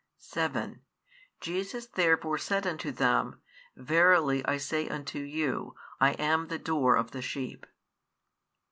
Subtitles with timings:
[0.17, 0.81] 7
[1.41, 3.39] Jesus therefore said unto them,
[3.75, 7.67] Verily, I say unto you, I am the Door of the sheep.